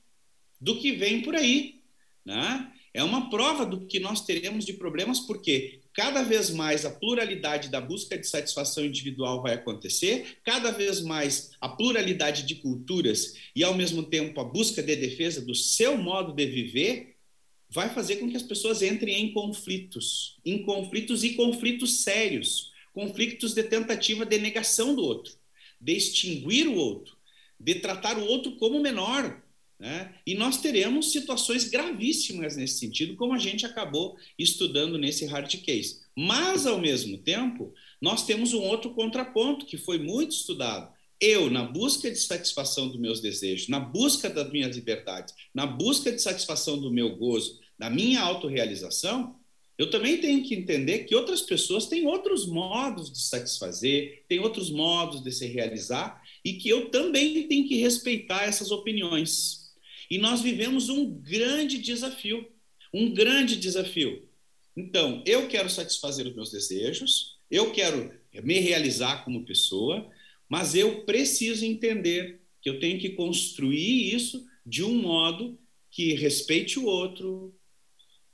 Do 0.61 0.79
que 0.79 0.93
vem 0.93 1.23
por 1.23 1.35
aí. 1.35 1.81
Né? 2.25 2.73
É 2.93 3.03
uma 3.03 3.29
prova 3.29 3.67
do 3.67 3.85
que 3.87 3.99
nós 3.99 4.25
teremos 4.25 4.65
de 4.65 4.73
problemas, 4.73 5.19
porque 5.19 5.81
cada 5.93 6.23
vez 6.23 6.51
mais 6.51 6.85
a 6.85 6.91
pluralidade 6.91 7.69
da 7.69 7.81
busca 7.81 8.17
de 8.17 8.29
satisfação 8.29 8.85
individual 8.85 9.43
vai 9.43 9.55
acontecer, 9.55 10.39
cada 10.45 10.71
vez 10.71 11.01
mais 11.01 11.51
a 11.61 11.69
pluralidade 11.69 12.45
de 12.45 12.55
culturas 12.55 13.35
e, 13.55 13.65
ao 13.65 13.75
mesmo 13.75 14.05
tempo, 14.05 14.41
a 14.41 14.45
busca 14.45 14.81
de 14.81 14.95
defesa 14.95 15.41
do 15.41 15.55
seu 15.55 15.99
modo 15.99 16.33
de 16.33 16.47
viver 16.47 17.14
vai 17.75 17.93
fazer 17.93 18.17
com 18.17 18.31
que 18.31 18.37
as 18.37 18.43
pessoas 18.43 18.83
entrem 18.83 19.17
em 19.17 19.33
conflitos, 19.33 20.37
em 20.45 20.63
conflitos 20.63 21.25
e 21.25 21.35
conflitos 21.35 22.05
sérios, 22.05 22.71
conflitos 22.93 23.53
de 23.53 23.65
tentativa 23.65 24.25
de 24.25 24.39
negação 24.39 24.95
do 24.95 25.03
outro, 25.03 25.35
de 25.81 25.93
extinguir 25.93 26.69
o 26.69 26.77
outro, 26.77 27.17
de 27.59 27.75
tratar 27.75 28.17
o 28.17 28.25
outro 28.27 28.53
como 28.53 28.81
menor. 28.81 29.43
Né? 29.77 30.15
E 30.25 30.37
nós 30.37 30.59
teremos 30.59 31.11
situações 31.11 31.65
gravíssimas 31.65 32.57
nesse 32.57 32.79
sentido, 32.79 33.17
como 33.17 33.35
a 33.35 33.39
gente 33.39 33.67
acabou 33.67 34.17
estudando 34.39 34.97
nesse 34.97 35.27
hard 35.27 35.53
case. 35.63 36.03
Mas, 36.17 36.69
ao 36.69 36.79
mesmo 36.79 37.19
tempo, 37.19 37.75
nós 38.01 38.25
temos 38.25 38.55
um 38.55 38.63
outro 38.63 38.91
contraponto 38.91 39.67
que 39.67 39.77
foi 39.77 39.99
muito 39.99 40.31
estudado. 40.31 40.95
Eu, 41.21 41.51
na 41.51 41.65
busca 41.65 42.09
de 42.09 42.19
satisfação 42.19 42.87
dos 42.87 43.01
meus 43.01 43.21
desejos, 43.21 43.67
na 43.67 43.81
busca 43.81 44.31
das 44.31 44.49
minhas 44.53 44.77
liberdades, 44.77 45.35
na 45.53 45.67
busca 45.67 46.13
de 46.13 46.23
satisfação 46.23 46.79
do 46.79 46.93
meu 46.93 47.17
gozo, 47.17 47.64
da 47.79 47.91
minha 47.91 48.21
autorrealização, 48.21 49.37
eu 49.77 49.91
também 49.91 50.21
tenho 50.21 50.43
que 50.45 50.55
entender 50.55 51.01
que 51.01 51.17
outras 51.17 51.43
pessoas 51.43 51.87
têm 51.87 52.07
outros 52.07 52.47
modos 52.47 53.11
de 53.11 53.21
satisfazer, 53.21 54.25
têm 54.29 54.39
outros 54.39 54.71
modos 54.71 55.23
de 55.23 55.33
se 55.33 55.47
realizar 55.47 56.23
e 56.45 56.55
que 56.55 56.69
eu 56.69 56.91
também 56.91 57.49
tenho 57.49 57.67
que 57.67 57.77
respeitar 57.77 58.45
essas 58.45 58.71
opiniões. 58.71 59.73
E 60.09 60.17
nós 60.17 60.41
vivemos 60.41 60.89
um 60.89 61.11
grande 61.11 61.79
desafio, 61.79 62.47
um 62.93 63.13
grande 63.13 63.57
desafio. 63.57 64.29
Então, 64.77 65.23
eu 65.27 65.49
quero 65.49 65.69
satisfazer 65.69 66.27
os 66.27 66.35
meus 66.35 66.51
desejos, 66.51 67.37
eu 67.51 67.73
quero 67.73 68.13
me 68.43 68.61
realizar 68.61 69.25
como 69.25 69.45
pessoa, 69.45 70.09
mas 70.49 70.75
eu 70.75 71.05
preciso 71.05 71.65
entender 71.65 72.41
que 72.63 72.71
eu 72.71 72.79
tenho 72.79 72.99
que 72.99 73.11
construir 73.11 74.15
isso 74.15 74.45
de 74.65 74.85
um 74.85 74.95
modo 74.95 75.59
que 75.91 76.15
respeite 76.15 76.79
o 76.79 76.87
outro, 76.87 77.55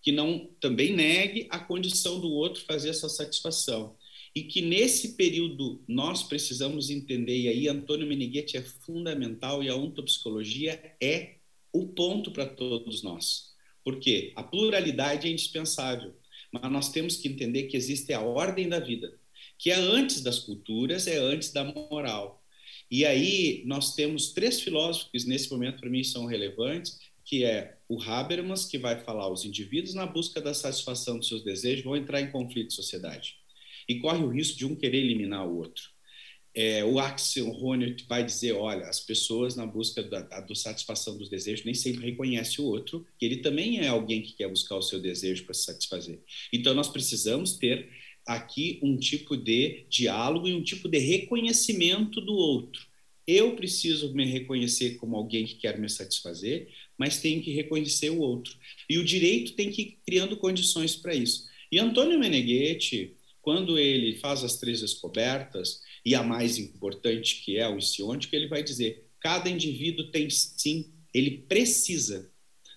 que 0.03 0.13
não 0.13 0.51
também 0.61 0.95
negue 0.95 1.47
a 1.51 1.59
condição 1.59 2.21
do 2.21 2.31
outro 2.31 2.65
fazer 2.65 2.91
essa 2.91 3.09
satisfação. 3.09 3.97
E 4.35 4.43
que 4.45 4.63
nesse 4.63 5.17
período 5.17 5.83
nós 5.89 6.23
precisamos 6.23 6.89
entender, 6.89 7.37
e 7.37 7.49
aí 7.49 7.69
Antônio 7.69 8.07
Meneghetti 8.07 8.57
é 8.57 8.63
fundamental 8.63 9.63
e 9.63 9.69
a 9.69 9.77
ontopsicologia 9.77 10.95
é 11.01 11.37
o 11.73 11.89
ponto 11.89 12.31
para 12.31 12.47
todos 12.47 13.03
nós. 13.03 13.51
Porque 13.85 14.33
a 14.37 14.43
pluralidade 14.43 15.27
é 15.27 15.31
indispensável, 15.31 16.15
mas 16.53 16.71
nós 16.71 16.91
temos 16.91 17.17
que 17.17 17.29
entender 17.29 17.65
que 17.65 17.77
existe 17.77 18.13
a 18.13 18.21
ordem 18.21 18.69
da 18.69 18.79
vida, 18.79 19.19
que 19.59 19.71
é 19.71 19.75
antes 19.75 20.21
das 20.21 20.39
culturas, 20.39 21.07
é 21.07 21.17
antes 21.17 21.53
da 21.53 21.65
moral. 21.65 22.43
E 22.91 23.05
aí 23.05 23.63
nós 23.67 23.95
temos 23.95 24.33
três 24.33 24.61
filósofos 24.61 25.11
que 25.11 25.29
nesse 25.29 25.51
momento 25.51 25.81
para 25.81 25.91
mim 25.91 26.03
são 26.03 26.27
relevantes, 26.27 26.99
que 27.25 27.45
é 27.45 27.79
o 27.91 28.01
Habermas, 28.01 28.65
que 28.65 28.79
vai 28.79 29.01
falar 29.01 29.29
os 29.29 29.45
indivíduos 29.45 29.95
na 29.95 30.07
busca 30.07 30.41
da 30.41 30.55
satisfação 30.55 31.19
dos 31.19 31.27
seus 31.27 31.43
desejos 31.43 31.85
vão 31.85 31.97
entrar 31.97 32.21
em 32.21 32.31
conflito 32.31 32.69
de 32.69 32.75
sociedade 32.75 33.35
e 33.89 33.99
corre 33.99 34.23
o 34.23 34.29
risco 34.29 34.57
de 34.57 34.65
um 34.65 34.77
querer 34.77 34.99
eliminar 34.99 35.45
o 35.45 35.57
outro. 35.57 35.91
é, 36.55 36.85
o 36.85 36.99
Axel 37.01 37.49
Honneth 37.49 38.05
vai 38.09 38.25
dizer, 38.25 38.53
olha, 38.53 38.87
as 38.87 39.01
pessoas 39.01 39.57
na 39.57 39.67
busca 39.67 40.03
da, 40.03 40.21
da, 40.23 40.55
satisfação 40.55 41.17
dos 41.17 41.29
desejos 41.29 41.65
nem 41.65 41.75
sempre 41.75 42.05
reconhecem 42.05 42.65
o 42.65 42.69
outro, 42.69 43.07
que 43.19 43.25
ele 43.25 43.37
também 43.39 43.81
é 43.81 43.89
alguém 43.89 44.23
que 44.23 44.35
quer 44.35 44.49
buscar 44.49 44.77
o 44.77 44.83
seu 44.83 45.01
desejo 45.01 45.45
para 45.45 45.55
se 45.55 45.65
satisfazer. 45.65 46.21
Então, 46.53 46.75
nós 46.75 46.89
precisamos 46.89 47.55
ter 47.55 47.89
aqui 48.27 48.79
um 48.83 48.97
tipo 48.97 49.37
de 49.37 49.85
diálogo 49.89 50.47
e 50.47 50.55
um 50.55 50.63
tipo 50.63 50.89
de 50.89 50.99
reconhecimento 50.99 52.21
do 52.21 52.35
outro. 52.35 52.91
Eu 53.27 53.55
preciso 53.55 54.13
me 54.13 54.25
reconhecer 54.25 54.97
como 54.97 55.17
alguém 55.17 55.47
que 55.47 55.55
quer 55.55 55.79
me 55.79 55.89
satisfazer, 55.89 56.69
mas 57.01 57.19
tenho 57.19 57.43
que 57.43 57.51
reconhecer 57.51 58.11
o 58.11 58.21
outro. 58.21 58.55
E 58.87 58.99
o 58.99 59.05
direito 59.05 59.55
tem 59.55 59.71
que 59.71 59.81
ir 59.81 59.99
criando 60.05 60.37
condições 60.37 60.95
para 60.95 61.15
isso. 61.15 61.49
E 61.73 61.79
Antônio 61.79 62.19
Meneghetti, 62.19 63.17
quando 63.41 63.79
ele 63.79 64.19
faz 64.19 64.45
as 64.45 64.59
três 64.59 64.83
descobertas, 64.83 65.81
e 66.05 66.15
a 66.15 66.23
mais 66.23 66.59
importante, 66.59 67.43
que 67.43 67.57
é 67.57 67.67
o 67.67 67.79
que 68.19 68.37
ele 68.37 68.49
vai 68.49 68.63
dizer: 68.63 69.07
cada 69.19 69.49
indivíduo 69.49 70.11
tem 70.11 70.29
sim, 70.29 70.93
ele 71.15 71.39
precisa 71.49 72.31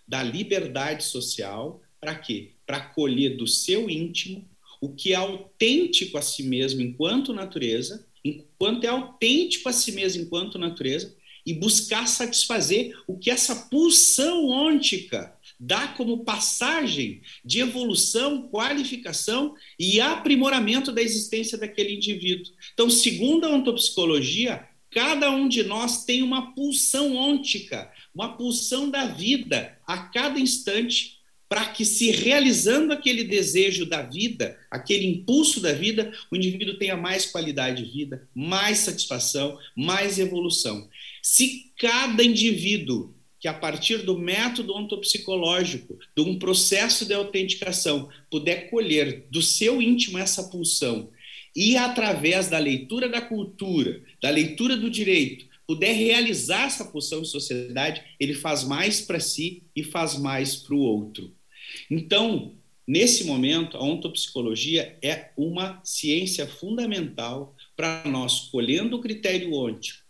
da 0.08 0.24
liberdade 0.24 1.04
social 1.04 1.82
para 2.00 2.16
quê? 2.16 2.52
Para 2.66 2.80
colher 2.80 3.36
do 3.36 3.46
seu 3.46 3.90
íntimo 3.90 4.50
o 4.80 4.96
que 4.96 5.12
é 5.12 5.16
autêntico 5.16 6.18
a 6.18 6.22
si 6.22 6.44
mesmo 6.44 6.82
enquanto 6.82 7.34
natureza, 7.34 8.08
enquanto 8.24 8.86
é 8.86 8.88
autêntico 8.88 9.68
a 9.68 9.74
si 9.74 9.92
mesmo 9.92 10.24
enquanto 10.24 10.58
natureza, 10.58 11.14
e 11.46 11.54
buscar 11.54 12.08
satisfazer 12.08 12.96
o 13.08 13.18
que 13.18 13.30
essa 13.30 13.56
pulsão 13.56 14.46
ôntica 14.46 15.34
dá 15.60 15.88
como 15.90 16.24
passagem 16.24 17.22
de 17.44 17.60
evolução, 17.60 18.50
qualificação 18.50 19.54
e 19.80 20.02
aprimoramento 20.02 20.92
da 20.92 21.02
existência 21.02 21.58
daquele 21.58 21.96
indivíduo. 21.96 22.54
Então, 22.74 22.90
segundo 22.90 23.46
a 23.46 23.50
ontopsicologia, 23.50 24.68
cada 24.90 25.32
um 25.32 25.48
de 25.48 25.64
nós 25.64 26.06
tem 26.06 26.22
uma 26.22 26.54
pulsão 26.54 27.16
ôntica, 27.16 27.92
uma 28.14 28.36
pulsão 28.38 28.90
da 28.90 29.06
vida 29.06 29.78
a 29.88 29.98
cada 29.98 30.40
instante, 30.40 31.24
para 31.54 31.68
que, 31.68 31.86
se 31.86 32.10
realizando 32.10 32.92
aquele 32.92 33.24
desejo 33.24 33.86
da 33.86 34.02
vida, 34.02 34.58
aquele 34.72 35.06
impulso 35.06 35.60
da 35.60 35.72
vida, 35.72 36.12
o 36.32 36.36
indivíduo 36.36 36.80
tenha 36.80 36.98
mais 36.98 37.28
qualidade 37.28 37.84
de 37.84 37.92
vida, 37.92 38.28
mais 38.34 38.80
satisfação, 38.80 39.60
mais 39.76 40.18
evolução. 40.18 40.90
Se 41.26 41.72
cada 41.78 42.22
indivíduo 42.24 43.16
que 43.40 43.48
a 43.48 43.54
partir 43.54 44.04
do 44.04 44.18
método 44.18 44.74
ontopsicológico, 44.74 45.98
de 46.16 46.22
um 46.22 46.38
processo 46.38 47.06
de 47.06 47.14
autenticação, 47.14 48.10
puder 48.30 48.70
colher 48.70 49.26
do 49.30 49.42
seu 49.42 49.82
íntimo 49.82 50.18
essa 50.18 50.44
pulsão 50.44 51.10
e 51.56 51.78
através 51.78 52.50
da 52.50 52.58
leitura 52.58 53.08
da 53.08 53.22
cultura, 53.22 54.02
da 54.22 54.30
leitura 54.30 54.76
do 54.76 54.90
direito, 54.90 55.46
puder 55.68 55.94
realizar 55.94 56.66
essa 56.66 56.86
pulsão 56.86 57.22
em 57.22 57.26
sociedade, 57.26 58.02
ele 58.20 58.34
faz 58.34 58.64
mais 58.64 59.02
para 59.02 59.20
si 59.20 59.64
e 59.76 59.84
faz 59.84 60.18
mais 60.18 60.56
para 60.56 60.76
o 60.76 60.80
outro. 60.80 61.34
Então, 61.90 62.54
nesse 62.88 63.24
momento, 63.24 63.78
a 63.78 63.84
ontopsicologia 63.84 64.98
é 65.02 65.32
uma 65.38 65.82
ciência 65.84 66.48
fundamental 66.48 67.56
para 67.76 68.04
nós, 68.06 68.50
colhendo 68.52 68.98
o 68.98 69.02
critério 69.02 69.54
ôntico, 69.54 70.03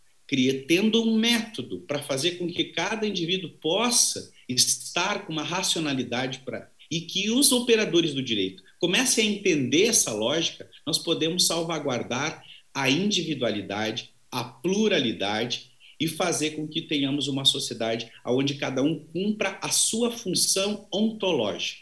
tendo 0.67 1.03
um 1.03 1.17
método 1.17 1.81
para 1.81 2.01
fazer 2.01 2.31
com 2.31 2.47
que 2.47 2.65
cada 2.65 3.07
indivíduo 3.07 3.51
possa 3.61 4.31
estar 4.49 5.25
com 5.25 5.33
uma 5.33 5.43
racionalidade 5.43 6.39
para 6.39 6.71
e 6.89 7.01
que 7.01 7.31
os 7.31 7.51
operadores 7.51 8.13
do 8.13 8.21
direito 8.21 8.61
comecem 8.79 9.27
a 9.27 9.31
entender 9.31 9.85
essa 9.85 10.11
lógica, 10.13 10.69
nós 10.85 10.99
podemos 10.99 11.47
salvaguardar 11.47 12.43
a 12.73 12.89
individualidade, 12.89 14.11
a 14.31 14.43
pluralidade 14.43 15.71
e 15.99 16.07
fazer 16.07 16.51
com 16.51 16.67
que 16.67 16.81
tenhamos 16.81 17.27
uma 17.27 17.45
sociedade 17.45 18.11
onde 18.25 18.55
cada 18.55 18.83
um 18.83 18.99
cumpra 18.99 19.57
a 19.61 19.69
sua 19.69 20.11
função 20.11 20.87
ontológica. 20.93 21.81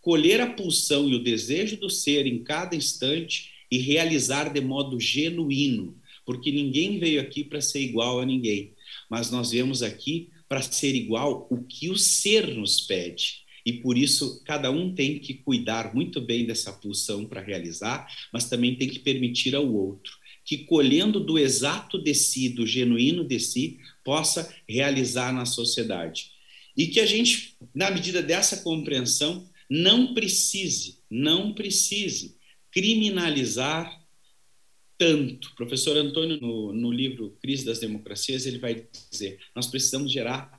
Colher 0.00 0.40
a 0.40 0.50
pulsão 0.50 1.08
e 1.08 1.14
o 1.14 1.22
desejo 1.22 1.78
do 1.78 1.88
ser 1.88 2.26
em 2.26 2.42
cada 2.42 2.76
instante 2.76 3.52
e 3.70 3.78
realizar 3.78 4.52
de 4.52 4.60
modo 4.60 5.00
genuíno, 5.00 5.98
porque 6.24 6.50
ninguém 6.50 6.98
veio 6.98 7.20
aqui 7.20 7.44
para 7.44 7.60
ser 7.60 7.80
igual 7.80 8.20
a 8.20 8.26
ninguém, 8.26 8.72
mas 9.10 9.30
nós 9.30 9.50
viemos 9.50 9.82
aqui 9.82 10.30
para 10.48 10.62
ser 10.62 10.94
igual 10.94 11.46
o 11.50 11.62
que 11.64 11.90
o 11.90 11.96
ser 11.96 12.54
nos 12.54 12.80
pede. 12.80 13.44
E 13.66 13.72
por 13.74 13.96
isso, 13.96 14.42
cada 14.44 14.70
um 14.70 14.94
tem 14.94 15.18
que 15.18 15.34
cuidar 15.34 15.94
muito 15.94 16.20
bem 16.20 16.44
dessa 16.44 16.72
pulsão 16.72 17.24
para 17.24 17.40
realizar, 17.40 18.06
mas 18.32 18.48
também 18.48 18.76
tem 18.76 18.88
que 18.88 18.98
permitir 18.98 19.54
ao 19.54 19.66
outro 19.72 20.12
que, 20.44 20.58
colhendo 20.58 21.18
do 21.18 21.38
exato 21.38 21.98
de 21.98 22.14
si, 22.14 22.50
do 22.50 22.66
genuíno 22.66 23.24
de 23.24 23.40
si, 23.40 23.78
possa 24.04 24.54
realizar 24.68 25.32
na 25.32 25.46
sociedade. 25.46 26.32
E 26.76 26.88
que 26.88 27.00
a 27.00 27.06
gente, 27.06 27.56
na 27.74 27.90
medida 27.90 28.22
dessa 28.22 28.58
compreensão, 28.58 29.48
não 29.70 30.12
precise, 30.12 30.98
não 31.10 31.54
precise 31.54 32.36
criminalizar 32.70 34.03
tanto. 35.04 35.48
O 35.48 35.54
professor 35.54 35.98
Antônio, 35.98 36.40
no, 36.40 36.72
no 36.72 36.90
livro 36.90 37.36
Crise 37.42 37.62
das 37.62 37.78
Democracias, 37.78 38.46
ele 38.46 38.58
vai 38.58 38.86
dizer: 39.10 39.38
nós 39.54 39.66
precisamos 39.66 40.10
gerar 40.10 40.58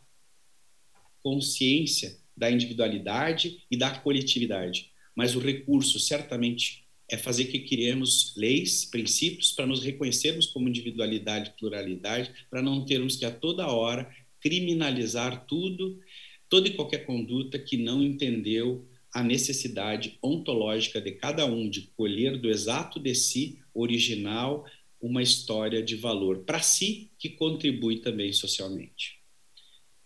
consciência 1.23 2.15
da 2.37 2.51
individualidade 2.51 3.63
e 3.71 3.75
da 3.75 3.97
coletividade, 3.97 4.91
mas 5.15 5.35
o 5.35 5.39
recurso 5.39 5.99
certamente 5.99 6.85
é 7.09 7.17
fazer 7.17 7.45
que 7.45 7.59
criemos 7.59 8.33
leis, 8.37 8.85
princípios 8.85 9.51
para 9.51 9.65
nos 9.65 9.83
reconhecermos 9.83 10.45
como 10.45 10.69
individualidade 10.69 11.55
pluralidade, 11.57 12.31
para 12.49 12.61
não 12.61 12.85
termos 12.85 13.15
que 13.15 13.25
a 13.25 13.31
toda 13.31 13.67
hora 13.67 14.07
criminalizar 14.39 15.45
tudo, 15.47 15.99
toda 16.47 16.67
e 16.67 16.73
qualquer 16.73 17.05
conduta 17.05 17.57
que 17.57 17.77
não 17.77 18.03
entendeu 18.03 18.87
a 19.11 19.23
necessidade 19.23 20.19
ontológica 20.21 21.01
de 21.01 21.13
cada 21.13 21.47
um 21.47 21.67
de 21.67 21.89
colher 21.95 22.37
do 22.37 22.49
exato 22.49 22.99
de 22.99 23.15
si 23.15 23.64
original 23.75 24.65
uma 24.99 25.21
história 25.21 25.83
de 25.83 25.95
valor 25.95 26.39
para 26.45 26.59
si 26.61 27.11
que 27.19 27.29
contribui 27.29 27.97
também 27.97 28.33
socialmente. 28.33 29.19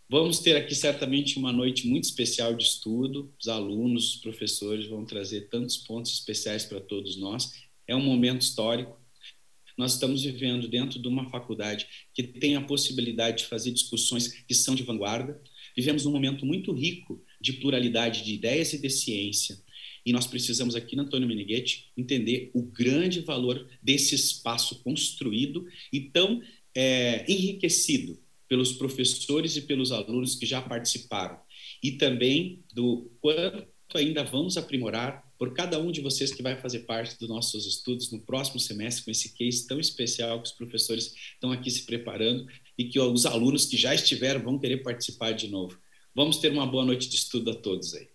Vamos 0.10 0.40
ter 0.40 0.56
aqui 0.58 0.74
certamente 0.74 1.38
uma 1.38 1.54
noite 1.54 1.88
muito 1.88 2.06
especial 2.06 2.56
de 2.56 2.64
estudo. 2.64 3.32
Os 3.40 3.48
alunos, 3.48 4.16
os 4.16 4.22
professores 4.22 4.88
vão 4.88 5.06
trazer 5.06 5.50
tantos 5.50 5.78
pontos 5.78 6.12
especiais 6.14 6.66
para 6.66 6.82
todos 6.82 7.16
nós. 7.16 7.54
É 7.88 7.96
um 7.96 8.02
momento 8.02 8.42
histórico. 8.42 9.00
Nós 9.78 9.94
estamos 9.94 10.24
vivendo 10.24 10.68
dentro 10.68 11.00
de 11.00 11.08
uma 11.08 11.30
faculdade 11.30 11.88
que 12.14 12.24
tem 12.24 12.56
a 12.56 12.62
possibilidade 12.62 13.44
de 13.44 13.46
fazer 13.46 13.72
discussões 13.72 14.28
que 14.28 14.54
são 14.56 14.74
de 14.74 14.84
vanguarda. 14.84 15.40
Vivemos 15.78 16.06
um 16.08 16.12
momento 16.12 16.46
muito 16.46 16.74
rico 16.74 17.24
de 17.40 17.54
pluralidade 17.54 18.24
de 18.24 18.34
ideias 18.34 18.74
e 18.74 18.82
de 18.82 18.90
ciência. 18.90 19.62
E 20.06 20.14
nós 20.14 20.28
precisamos 20.28 20.76
aqui 20.76 20.96
no 20.96 21.04
Antônio 21.04 21.28
Meneghetti 21.28 21.92
entender 21.96 22.52
o 22.54 22.62
grande 22.62 23.22
valor 23.22 23.68
desse 23.82 24.16
espaço 24.16 24.82
construído 24.84 25.66
e 25.92 26.02
tão 26.02 26.42
é, 26.76 27.26
enriquecido 27.32 28.20
pelos 28.48 28.74
professores 28.74 29.56
e 29.56 29.62
pelos 29.62 29.92
alunos 29.92 30.36
que 30.36 30.46
já 30.46 30.62
participaram. 30.62 31.40
E 31.84 31.92
também 31.92 32.64
do 32.74 33.12
quanto 33.22 33.68
ainda 33.96 34.24
vamos 34.24 34.58
aprimorar 34.58 35.24
por 35.38 35.54
cada 35.54 35.80
um 35.80 35.92
de 35.92 36.02
vocês 36.02 36.34
que 36.34 36.44
vai 36.44 36.60
fazer 36.60 36.80
parte 36.80 37.18
dos 37.18 37.30
nossos 37.30 37.66
estudos 37.66 38.12
no 38.12 38.20
próximo 38.20 38.60
semestre, 38.60 39.06
com 39.06 39.12
esse 39.12 39.34
case 39.34 39.66
tão 39.66 39.80
especial 39.80 40.42
que 40.42 40.50
os 40.50 40.56
professores 40.56 41.14
estão 41.34 41.52
aqui 41.52 41.72
se 41.72 41.86
preparando 41.86 42.46
e 42.78 42.86
que 42.86 43.00
os 43.00 43.26
alunos 43.26 43.66
que 43.66 43.78
já 43.78 43.96
estiveram 43.96 44.42
vão 44.42 44.60
querer 44.60 44.84
participar 44.84 45.32
de 45.32 45.48
novo. 45.48 45.80
Vamos 46.14 46.38
ter 46.38 46.52
uma 46.52 46.68
boa 46.68 46.84
noite 46.84 47.08
de 47.08 47.16
estudo 47.16 47.52
a 47.52 47.56
todos 47.56 47.94
aí. 47.94 48.10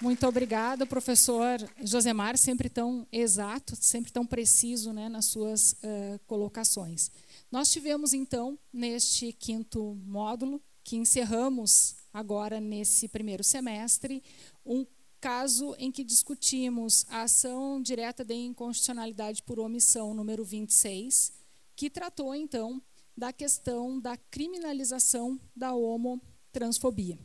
Muito 0.00 0.24
obrigada, 0.28 0.86
professor 0.86 1.58
Josemar, 1.82 2.38
sempre 2.38 2.68
tão 2.68 3.04
exato, 3.10 3.74
sempre 3.74 4.12
tão 4.12 4.24
preciso 4.24 4.92
né, 4.92 5.08
nas 5.08 5.24
suas 5.24 5.72
uh, 5.72 6.20
colocações. 6.24 7.10
Nós 7.50 7.72
tivemos, 7.72 8.12
então, 8.12 8.56
neste 8.72 9.32
quinto 9.32 9.96
módulo, 10.06 10.62
que 10.84 10.96
encerramos 10.96 11.96
agora 12.14 12.60
nesse 12.60 13.08
primeiro 13.08 13.42
semestre, 13.42 14.22
um 14.64 14.86
caso 15.20 15.74
em 15.80 15.90
que 15.90 16.04
discutimos 16.04 17.04
a 17.08 17.22
ação 17.22 17.82
direta 17.82 18.24
de 18.24 18.34
inconstitucionalidade 18.34 19.42
por 19.42 19.58
omissão 19.58 20.14
número 20.14 20.44
26, 20.44 21.32
que 21.74 21.90
tratou, 21.90 22.36
então, 22.36 22.80
da 23.16 23.32
questão 23.32 23.98
da 23.98 24.16
criminalização 24.16 25.40
da 25.56 25.74
homotransfobia. 25.74 27.18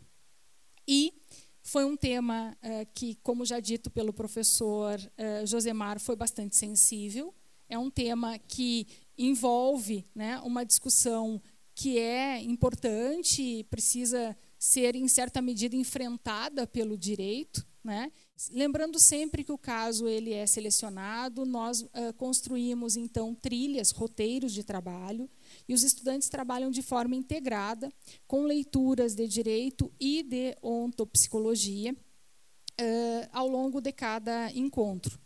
E 0.87 1.13
foi 1.63 1.85
um 1.85 1.95
tema 1.95 2.55
uh, 2.61 2.85
que, 2.93 3.15
como 3.23 3.45
já 3.45 3.59
dito 3.61 3.89
pelo 3.89 4.11
professor 4.11 4.99
uh, 4.99 5.47
Josemar, 5.47 5.97
foi 5.97 6.15
bastante 6.15 6.57
sensível. 6.57 7.33
É 7.69 7.79
um 7.79 7.89
tema 7.89 8.37
que 8.37 8.85
envolve 9.17 10.05
né, 10.13 10.39
uma 10.41 10.65
discussão 10.65 11.41
que 11.73 11.97
é 11.97 12.39
importante 12.41 13.65
precisa 13.69 14.37
ser, 14.59 14.95
em 14.95 15.07
certa 15.07 15.41
medida, 15.41 15.75
enfrentada 15.75 16.67
pelo 16.67 16.97
direito. 16.97 17.65
Né? 17.81 18.11
Lembrando 18.51 18.99
sempre 18.99 19.43
que 19.43 19.51
o 19.51 19.57
caso 19.57 20.07
ele 20.07 20.33
é 20.33 20.45
selecionado, 20.45 21.45
nós 21.45 21.81
uh, 21.81 22.13
construímos 22.17 22.97
então 22.97 23.33
trilhas, 23.33 23.91
roteiros 23.91 24.53
de 24.53 24.63
trabalho, 24.63 25.29
e 25.67 25.73
os 25.73 25.83
estudantes 25.83 26.29
trabalham 26.29 26.71
de 26.71 26.81
forma 26.81 27.15
integrada, 27.15 27.91
com 28.27 28.43
leituras 28.43 29.15
de 29.15 29.27
direito 29.27 29.91
e 29.99 30.23
de 30.23 30.57
ontopsicologia 30.61 31.93
uh, 31.93 33.29
ao 33.31 33.47
longo 33.47 33.81
de 33.81 33.91
cada 33.91 34.51
encontro 34.51 35.23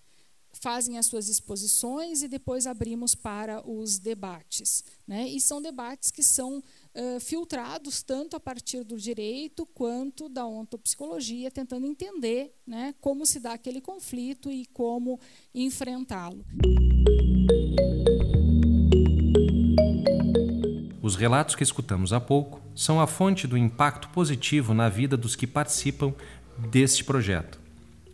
fazem 0.57 0.97
as 0.97 1.05
suas 1.05 1.29
exposições 1.29 2.21
e 2.21 2.27
depois 2.27 2.67
abrimos 2.67 3.15
para 3.15 3.67
os 3.67 3.99
debates. 3.99 4.83
Né? 5.07 5.27
E 5.27 5.39
são 5.39 5.61
debates 5.61 6.11
que 6.11 6.23
são 6.23 6.59
uh, 6.59 7.19
filtrados 7.19 8.03
tanto 8.03 8.35
a 8.35 8.39
partir 8.39 8.83
do 8.83 8.97
direito 8.97 9.65
quanto 9.65 10.27
da 10.27 10.45
ontopsicologia, 10.45 11.51
tentando 11.51 11.85
entender 11.85 12.53
né, 12.65 12.93
como 12.99 13.25
se 13.25 13.39
dá 13.39 13.53
aquele 13.53 13.81
conflito 13.81 14.51
e 14.51 14.65
como 14.65 15.19
enfrentá-lo. 15.53 16.45
Os 21.07 21.15
relatos 21.15 21.55
que 21.55 21.63
escutamos 21.63 22.11
há 22.11 22.19
pouco 22.19 22.59
são 22.75 22.99
a 22.99 23.07
fonte 23.07 23.47
do 23.47 23.57
impacto 23.57 24.09
positivo 24.09 24.73
na 24.73 24.89
vida 24.89 25.15
dos 25.15 25.37
que 25.37 25.47
participam 25.47 26.13
deste 26.69 27.01
projeto 27.01 27.57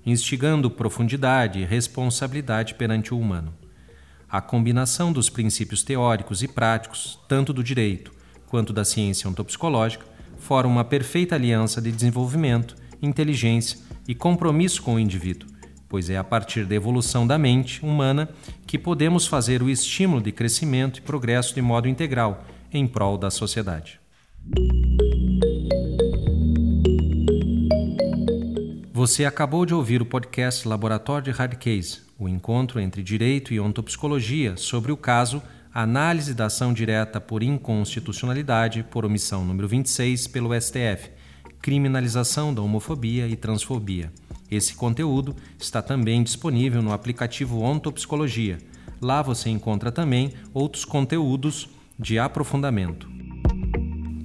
instigando 0.06 0.70
profundidade 0.70 1.58
e 1.58 1.66
responsabilidade 1.66 2.76
perante 2.76 3.12
o 3.12 3.20
humano. 3.20 3.52
A 4.30 4.42
combinação 4.42 5.12
dos 5.12 5.28
princípios 5.28 5.82
teóricos 5.82 6.44
e 6.44 6.48
práticos, 6.48 7.20
tanto 7.28 7.52
do 7.52 7.64
direito 7.64 8.12
quanto 8.48 8.72
da 8.72 8.86
ciência 8.86 9.28
ontopsicológica, 9.28 10.06
forma 10.38 10.70
uma 10.72 10.86
perfeita 10.86 11.34
aliança 11.34 11.82
de 11.82 11.92
desenvolvimento, 11.92 12.76
inteligência 13.02 13.80
e 14.08 14.14
compromisso 14.14 14.84
com 14.84 14.96
o 14.96 15.00
indivíduo, 15.00 15.50
pois 15.90 16.12
é 16.12 16.18
a 16.18 16.24
partir 16.24 16.66
da 16.66 16.76
evolução 16.76 17.26
da 17.26 17.40
mente 17.40 17.84
humana 17.84 18.30
que 18.68 18.78
podemos 18.78 19.26
fazer 19.26 19.64
o 19.64 19.70
estímulo 19.70 20.22
de 20.22 20.32
crescimento 20.32 21.00
e 21.00 21.02
progresso 21.02 21.56
de 21.56 21.62
modo 21.62 21.88
integral 21.88 22.46
em 22.74 22.88
prol 22.88 23.18
da 23.18 23.30
sociedade. 23.30 24.00
Você 28.92 29.26
acabou 29.26 29.66
de 29.66 29.74
ouvir 29.74 30.02
o 30.02 30.06
podcast 30.06 30.68
Laboratório 30.68 31.26
de 31.26 31.32
Hard 31.32 31.56
Case, 31.56 32.02
o 32.18 32.28
encontro 32.28 32.80
entre 32.80 33.04
direito 33.04 33.54
e 33.54 33.60
ontopsicologia 33.60 34.56
sobre 34.58 34.92
o 34.92 34.98
caso 34.98 35.42
Análise 35.74 36.36
da 36.36 36.46
ação 36.46 36.72
direta 36.72 37.20
por 37.20 37.42
inconstitucionalidade 37.42 38.84
por 38.84 39.06
omissão 39.06 39.44
número 39.44 39.68
26 39.68 40.28
pelo 40.28 40.54
STF, 40.54 41.10
criminalização 41.60 42.54
da 42.54 42.62
homofobia 42.62 43.28
e 43.28 43.36
transfobia. 43.36 44.14
Esse 44.52 44.76
conteúdo 44.76 45.36
está 45.60 45.82
também 45.82 46.22
disponível 46.22 46.84
no 46.84 46.94
aplicativo 46.94 47.60
Ontopsicologia. 47.60 48.60
Lá 49.02 49.24
você 49.24 49.50
encontra 49.50 49.92
também 49.92 50.34
outros 50.54 50.86
conteúdos 50.86 51.68
de 51.98 52.20
aprofundamento. 52.20 53.08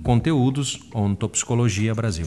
Conteúdos 0.02 0.80
Ontopsicologia 0.94 1.94
Brasil. 1.94 2.26